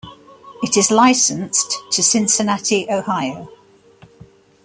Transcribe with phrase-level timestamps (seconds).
[0.63, 3.51] It is licensed to Cincinnati, Ohio.